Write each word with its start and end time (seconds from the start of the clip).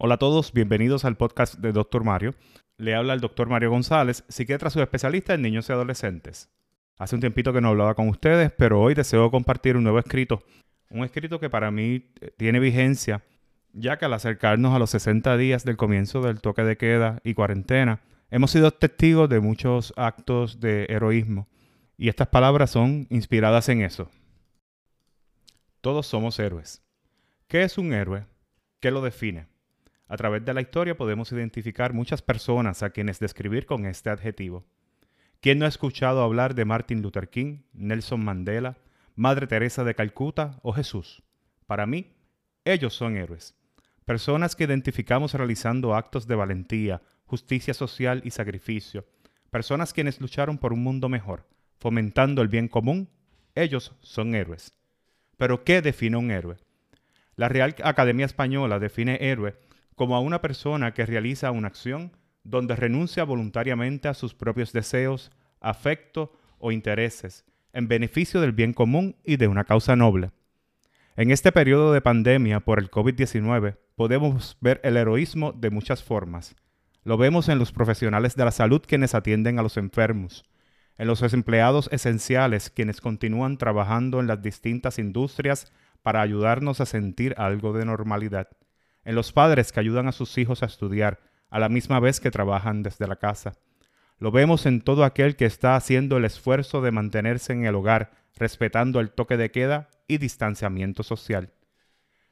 Hola 0.00 0.14
a 0.14 0.18
todos, 0.18 0.52
bienvenidos 0.52 1.04
al 1.04 1.16
podcast 1.16 1.56
de 1.56 1.72
Dr. 1.72 2.04
Mario. 2.04 2.36
Le 2.76 2.94
habla 2.94 3.14
el 3.14 3.20
Dr. 3.20 3.48
Mario 3.48 3.70
González, 3.70 4.24
psiquiatra 4.28 4.70
subespecialista 4.70 5.34
en 5.34 5.42
niños 5.42 5.68
y 5.68 5.72
adolescentes. 5.72 6.48
Hace 6.98 7.16
un 7.16 7.20
tiempito 7.20 7.52
que 7.52 7.60
no 7.60 7.70
hablaba 7.70 7.96
con 7.96 8.08
ustedes, 8.08 8.52
pero 8.56 8.80
hoy 8.80 8.94
deseo 8.94 9.28
compartir 9.32 9.76
un 9.76 9.82
nuevo 9.82 9.98
escrito. 9.98 10.44
Un 10.88 11.02
escrito 11.02 11.40
que 11.40 11.50
para 11.50 11.72
mí 11.72 12.12
eh, 12.20 12.30
tiene 12.36 12.60
vigencia, 12.60 13.24
ya 13.72 13.98
que 13.98 14.04
al 14.04 14.12
acercarnos 14.12 14.72
a 14.72 14.78
los 14.78 14.90
60 14.90 15.36
días 15.36 15.64
del 15.64 15.76
comienzo 15.76 16.22
del 16.22 16.40
toque 16.40 16.62
de 16.62 16.76
queda 16.76 17.18
y 17.24 17.34
cuarentena, 17.34 18.00
hemos 18.30 18.52
sido 18.52 18.70
testigos 18.70 19.28
de 19.28 19.40
muchos 19.40 19.92
actos 19.96 20.60
de 20.60 20.86
heroísmo. 20.90 21.48
Y 21.96 22.08
estas 22.08 22.28
palabras 22.28 22.70
son 22.70 23.08
inspiradas 23.10 23.68
en 23.68 23.82
eso. 23.82 24.08
Todos 25.80 26.06
somos 26.06 26.38
héroes. 26.38 26.84
¿Qué 27.48 27.64
es 27.64 27.78
un 27.78 27.92
héroe? 27.92 28.26
¿Qué 28.78 28.92
lo 28.92 29.02
define? 29.02 29.48
A 30.08 30.16
través 30.16 30.42
de 30.44 30.54
la 30.54 30.62
historia 30.62 30.96
podemos 30.96 31.30
identificar 31.32 31.92
muchas 31.92 32.22
personas 32.22 32.82
a 32.82 32.90
quienes 32.90 33.20
describir 33.20 33.66
con 33.66 33.84
este 33.84 34.08
adjetivo. 34.08 34.64
¿Quién 35.40 35.58
no 35.58 35.66
ha 35.66 35.68
escuchado 35.68 36.22
hablar 36.22 36.54
de 36.54 36.64
Martin 36.64 37.02
Luther 37.02 37.28
King, 37.28 37.60
Nelson 37.74 38.24
Mandela, 38.24 38.78
Madre 39.14 39.46
Teresa 39.46 39.84
de 39.84 39.94
Calcuta 39.94 40.58
o 40.62 40.72
Jesús? 40.72 41.22
Para 41.66 41.86
mí, 41.86 42.14
ellos 42.64 42.94
son 42.94 43.18
héroes. 43.18 43.54
Personas 44.06 44.56
que 44.56 44.64
identificamos 44.64 45.34
realizando 45.34 45.94
actos 45.94 46.26
de 46.26 46.34
valentía, 46.34 47.02
justicia 47.26 47.74
social 47.74 48.22
y 48.24 48.30
sacrificio. 48.30 49.06
Personas 49.50 49.92
quienes 49.92 50.20
lucharon 50.22 50.56
por 50.56 50.72
un 50.72 50.82
mundo 50.82 51.10
mejor, 51.10 51.46
fomentando 51.76 52.40
el 52.40 52.48
bien 52.48 52.68
común. 52.68 53.10
Ellos 53.54 53.94
son 54.00 54.34
héroes. 54.34 54.72
Pero 55.36 55.64
¿qué 55.64 55.82
define 55.82 56.16
un 56.16 56.30
héroe? 56.30 56.56
La 57.36 57.48
Real 57.48 57.76
Academia 57.84 58.24
Española 58.24 58.78
define 58.78 59.18
héroe 59.20 59.67
como 59.98 60.16
a 60.16 60.20
una 60.20 60.40
persona 60.40 60.94
que 60.94 61.04
realiza 61.04 61.50
una 61.50 61.68
acción 61.68 62.12
donde 62.42 62.74
renuncia 62.74 63.24
voluntariamente 63.24 64.08
a 64.08 64.14
sus 64.14 64.34
propios 64.34 64.72
deseos, 64.72 65.30
afecto 65.60 66.32
o 66.58 66.72
intereses 66.72 67.44
en 67.72 67.88
beneficio 67.88 68.40
del 68.40 68.52
bien 68.52 68.72
común 68.72 69.16
y 69.24 69.36
de 69.36 69.48
una 69.48 69.64
causa 69.64 69.94
noble. 69.94 70.30
En 71.16 71.30
este 71.30 71.52
periodo 71.52 71.92
de 71.92 72.00
pandemia 72.00 72.60
por 72.60 72.78
el 72.78 72.90
COVID-19 72.90 73.76
podemos 73.94 74.56
ver 74.60 74.80
el 74.84 74.96
heroísmo 74.96 75.52
de 75.52 75.70
muchas 75.70 76.02
formas. 76.02 76.56
Lo 77.04 77.16
vemos 77.16 77.48
en 77.48 77.58
los 77.58 77.72
profesionales 77.72 78.34
de 78.36 78.44
la 78.44 78.50
salud 78.50 78.82
quienes 78.86 79.14
atienden 79.14 79.58
a 79.58 79.62
los 79.62 79.76
enfermos, 79.76 80.44
en 80.96 81.06
los 81.06 81.22
empleados 81.32 81.88
esenciales 81.92 82.70
quienes 82.70 83.00
continúan 83.00 83.58
trabajando 83.58 84.20
en 84.20 84.26
las 84.26 84.42
distintas 84.42 84.98
industrias 84.98 85.72
para 86.02 86.20
ayudarnos 86.20 86.80
a 86.80 86.86
sentir 86.86 87.34
algo 87.36 87.72
de 87.72 87.84
normalidad, 87.84 88.48
en 89.04 89.14
los 89.14 89.32
padres 89.32 89.72
que 89.72 89.80
ayudan 89.80 90.08
a 90.08 90.12
sus 90.12 90.36
hijos 90.38 90.62
a 90.62 90.66
estudiar, 90.66 91.20
a 91.50 91.58
la 91.58 91.68
misma 91.68 92.00
vez 92.00 92.20
que 92.20 92.30
trabajan 92.30 92.82
desde 92.82 93.06
la 93.06 93.16
casa. 93.16 93.54
Lo 94.18 94.30
vemos 94.30 94.66
en 94.66 94.80
todo 94.80 95.04
aquel 95.04 95.36
que 95.36 95.44
está 95.44 95.76
haciendo 95.76 96.16
el 96.16 96.24
esfuerzo 96.24 96.80
de 96.80 96.90
mantenerse 96.90 97.52
en 97.52 97.64
el 97.64 97.74
hogar, 97.74 98.10
respetando 98.36 99.00
el 99.00 99.10
toque 99.10 99.36
de 99.36 99.50
queda 99.50 99.88
y 100.06 100.18
distanciamiento 100.18 101.02
social. 101.02 101.52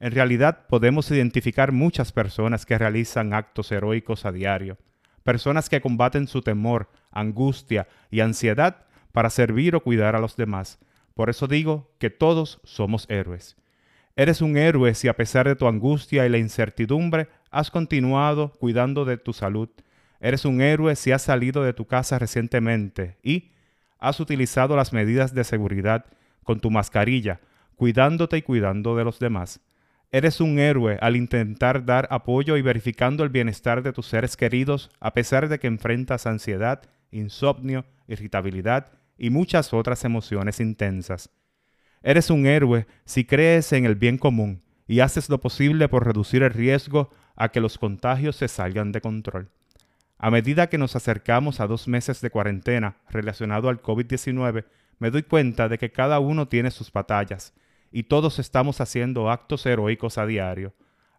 En 0.00 0.12
realidad 0.12 0.66
podemos 0.68 1.10
identificar 1.10 1.72
muchas 1.72 2.12
personas 2.12 2.66
que 2.66 2.78
realizan 2.78 3.32
actos 3.32 3.72
heroicos 3.72 4.24
a 4.26 4.32
diario, 4.32 4.78
personas 5.22 5.68
que 5.68 5.80
combaten 5.80 6.26
su 6.26 6.42
temor, 6.42 6.88
angustia 7.10 7.88
y 8.10 8.20
ansiedad 8.20 8.86
para 9.12 9.30
servir 9.30 9.74
o 9.74 9.82
cuidar 9.82 10.14
a 10.14 10.20
los 10.20 10.36
demás. 10.36 10.78
Por 11.14 11.30
eso 11.30 11.48
digo 11.48 11.92
que 11.98 12.10
todos 12.10 12.60
somos 12.62 13.06
héroes. 13.08 13.56
Eres 14.18 14.42
un 14.42 14.56
héroe 14.56 14.96
si 14.96 15.06
a 15.06 15.14
pesar 15.14 15.46
de 15.46 15.54
tu 15.54 15.68
angustia 15.68 16.26
y 16.26 16.28
la 16.28 16.38
incertidumbre 16.38 17.28
has 17.52 17.70
continuado 17.70 18.50
cuidando 18.58 19.04
de 19.04 19.16
tu 19.16 19.32
salud. 19.32 19.68
Eres 20.18 20.44
un 20.44 20.60
héroe 20.60 20.96
si 20.96 21.12
has 21.12 21.22
salido 21.22 21.62
de 21.62 21.72
tu 21.72 21.86
casa 21.86 22.18
recientemente 22.18 23.16
y 23.22 23.52
has 24.00 24.18
utilizado 24.18 24.74
las 24.74 24.92
medidas 24.92 25.34
de 25.34 25.44
seguridad 25.44 26.06
con 26.42 26.58
tu 26.58 26.68
mascarilla, 26.68 27.38
cuidándote 27.76 28.38
y 28.38 28.42
cuidando 28.42 28.96
de 28.96 29.04
los 29.04 29.20
demás. 29.20 29.60
Eres 30.10 30.40
un 30.40 30.58
héroe 30.58 30.98
al 31.00 31.14
intentar 31.14 31.84
dar 31.84 32.08
apoyo 32.10 32.56
y 32.56 32.62
verificando 32.62 33.22
el 33.22 33.30
bienestar 33.30 33.84
de 33.84 33.92
tus 33.92 34.06
seres 34.08 34.36
queridos 34.36 34.90
a 34.98 35.12
pesar 35.12 35.48
de 35.48 35.60
que 35.60 35.68
enfrentas 35.68 36.26
ansiedad, 36.26 36.82
insomnio, 37.12 37.84
irritabilidad 38.08 38.90
y 39.16 39.30
muchas 39.30 39.72
otras 39.72 40.04
emociones 40.04 40.58
intensas. 40.58 41.30
Eres 42.02 42.30
un 42.30 42.46
héroe 42.46 42.86
si 43.04 43.24
crees 43.24 43.72
en 43.72 43.84
el 43.84 43.96
bien 43.96 44.18
común 44.18 44.62
y 44.86 45.00
haces 45.00 45.28
lo 45.28 45.40
posible 45.40 45.88
por 45.88 46.06
reducir 46.06 46.42
el 46.42 46.50
riesgo 46.50 47.10
a 47.36 47.50
que 47.50 47.60
los 47.60 47.78
contagios 47.78 48.36
se 48.36 48.48
salgan 48.48 48.92
de 48.92 49.00
control. 49.00 49.50
A 50.18 50.30
medida 50.30 50.68
que 50.68 50.78
nos 50.78 50.96
acercamos 50.96 51.60
a 51.60 51.66
dos 51.66 51.86
meses 51.86 52.20
de 52.20 52.30
cuarentena 52.30 52.96
relacionado 53.08 53.68
al 53.68 53.80
COVID-19, 53.80 54.64
me 54.98 55.10
doy 55.10 55.22
cuenta 55.22 55.68
de 55.68 55.78
que 55.78 55.92
cada 55.92 56.18
uno 56.18 56.48
tiene 56.48 56.70
sus 56.70 56.90
batallas 56.90 57.54
y 57.92 58.04
todos 58.04 58.38
estamos 58.38 58.80
haciendo 58.80 59.30
actos 59.30 59.64
heroicos 59.66 60.18
a 60.18 60.26
diario, 60.26 60.74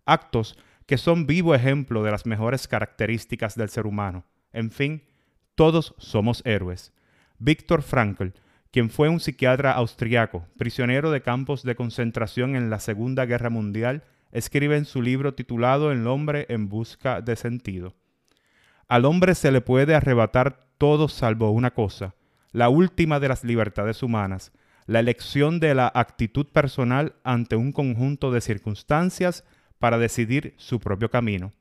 actos 0.06 0.57
que 0.85 0.97
son 0.97 1.28
vivo 1.28 1.56
ejemplo 1.56 2.03
de 2.03 2.11
las 2.11 2.25
mejores 2.25 2.67
características 2.67 3.56
del 3.56 3.69
ser 3.69 3.85
humano. 3.85 4.25
En 4.51 4.72
fin, 4.72 5.03
todos 5.56 5.94
somos 5.97 6.41
héroes. 6.46 6.91
Víctor 7.38 7.84
Frankl 7.84 8.29
quien 8.72 8.90
fue 8.90 9.09
un 9.09 9.19
psiquiatra 9.19 9.72
austriaco, 9.72 10.46
prisionero 10.57 11.12
de 11.12 11.22
campos 11.22 11.63
de 11.63 11.75
concentración 11.75 12.56
en 12.56 12.69
la 12.69 12.80
Segunda 12.80 13.25
Guerra 13.25 13.50
Mundial, 13.50 14.03
escribe 14.31 14.78
en 14.78 14.85
su 14.85 15.02
libro 15.02 15.34
titulado 15.34 15.91
El 15.91 16.06
hombre 16.07 16.46
en 16.50 16.69
busca 16.69 17.22
de 17.22 17.35
sentido. 17.35 17.96
Al 18.88 19.06
hombre 19.06 19.35
se 19.35 19.52
le 19.52 19.62
puede 19.62 19.96
arrebatar 19.96 20.68
todo 20.78 21.08
salvo 21.08 21.52
una 21.52 21.72
cosa, 21.72 22.16
la 22.52 22.69
última 22.69 23.19
de 23.19 23.28
las 23.28 23.44
libertades 23.44 24.03
humanas, 24.03 24.52
la 24.85 25.00
elección 25.00 25.59
de 25.59 25.75
la 25.75 25.91
actitud 25.94 26.47
personal 26.47 27.13
ante 27.24 27.56
un 27.56 27.72
conjunto 27.72 28.31
de 28.31 28.41
circunstancias 28.41 29.44
para 29.78 29.97
decidir 29.97 30.56
su 30.58 30.79
propio 30.79 31.09
camino. 31.09 31.53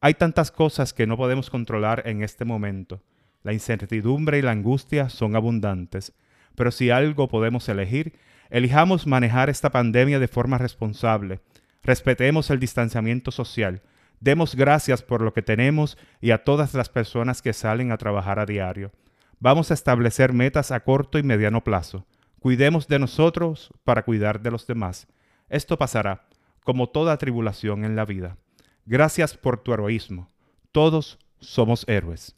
Hay 0.00 0.14
tantas 0.14 0.50
cosas 0.50 0.92
que 0.94 1.06
no 1.06 1.16
podemos 1.16 1.50
controlar 1.50 2.02
en 2.06 2.22
este 2.22 2.44
momento, 2.44 3.02
la 3.42 3.52
incertidumbre 3.52 4.38
y 4.38 4.42
la 4.42 4.50
angustia 4.50 5.08
son 5.08 5.36
abundantes, 5.36 6.12
pero 6.54 6.70
si 6.70 6.90
algo 6.90 7.28
podemos 7.28 7.68
elegir, 7.68 8.14
elijamos 8.50 9.06
manejar 9.06 9.48
esta 9.48 9.70
pandemia 9.70 10.18
de 10.18 10.28
forma 10.28 10.58
responsable. 10.58 11.40
Respetemos 11.82 12.50
el 12.50 12.58
distanciamiento 12.58 13.30
social. 13.30 13.82
Demos 14.20 14.56
gracias 14.56 15.02
por 15.02 15.22
lo 15.22 15.32
que 15.32 15.42
tenemos 15.42 15.96
y 16.20 16.32
a 16.32 16.42
todas 16.42 16.74
las 16.74 16.88
personas 16.88 17.42
que 17.42 17.52
salen 17.52 17.92
a 17.92 17.98
trabajar 17.98 18.40
a 18.40 18.46
diario. 18.46 18.90
Vamos 19.38 19.70
a 19.70 19.74
establecer 19.74 20.32
metas 20.32 20.72
a 20.72 20.80
corto 20.80 21.18
y 21.18 21.22
mediano 21.22 21.62
plazo. 21.62 22.06
Cuidemos 22.40 22.88
de 22.88 22.98
nosotros 22.98 23.70
para 23.84 24.02
cuidar 24.04 24.40
de 24.40 24.50
los 24.50 24.66
demás. 24.66 25.06
Esto 25.48 25.78
pasará, 25.78 26.26
como 26.64 26.88
toda 26.88 27.16
tribulación 27.18 27.84
en 27.84 27.94
la 27.94 28.04
vida. 28.04 28.36
Gracias 28.84 29.36
por 29.36 29.62
tu 29.62 29.72
heroísmo. 29.72 30.28
Todos 30.72 31.18
somos 31.38 31.84
héroes. 31.88 32.37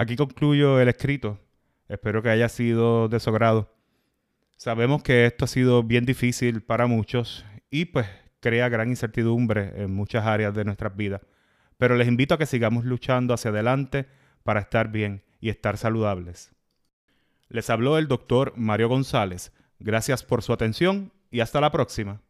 Aquí 0.00 0.16
concluyo 0.16 0.80
el 0.80 0.88
escrito. 0.88 1.38
Espero 1.86 2.22
que 2.22 2.30
haya 2.30 2.48
sido 2.48 3.10
de 3.10 3.20
su 3.20 3.28
agrado. 3.28 3.70
Sabemos 4.56 5.02
que 5.02 5.26
esto 5.26 5.44
ha 5.44 5.48
sido 5.48 5.82
bien 5.82 6.06
difícil 6.06 6.62
para 6.62 6.86
muchos 6.86 7.44
y 7.70 7.84
pues 7.84 8.06
crea 8.40 8.70
gran 8.70 8.88
incertidumbre 8.88 9.74
en 9.76 9.92
muchas 9.92 10.24
áreas 10.24 10.54
de 10.54 10.64
nuestras 10.64 10.96
vidas. 10.96 11.20
Pero 11.76 11.96
les 11.96 12.08
invito 12.08 12.32
a 12.32 12.38
que 12.38 12.46
sigamos 12.46 12.86
luchando 12.86 13.34
hacia 13.34 13.50
adelante 13.50 14.06
para 14.42 14.60
estar 14.60 14.90
bien 14.90 15.22
y 15.38 15.50
estar 15.50 15.76
saludables. 15.76 16.50
Les 17.50 17.68
habló 17.68 17.98
el 17.98 18.08
doctor 18.08 18.54
Mario 18.56 18.88
González. 18.88 19.52
Gracias 19.80 20.24
por 20.24 20.42
su 20.42 20.54
atención 20.54 21.12
y 21.30 21.40
hasta 21.40 21.60
la 21.60 21.70
próxima. 21.70 22.22